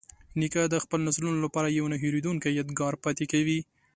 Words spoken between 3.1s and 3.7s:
کوي.